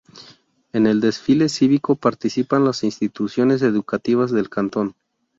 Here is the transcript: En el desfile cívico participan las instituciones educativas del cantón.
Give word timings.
En 0.73 0.87
el 0.87 0.99
desfile 0.99 1.47
cívico 1.47 1.95
participan 1.95 2.65
las 2.65 2.83
instituciones 2.83 3.61
educativas 3.61 4.31
del 4.31 4.49
cantón. 4.49 4.95